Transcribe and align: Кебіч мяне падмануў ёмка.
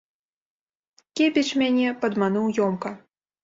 Кебіч 1.21 1.45
мяне 1.65 1.95
падмануў 2.01 2.51
ёмка. 2.69 2.97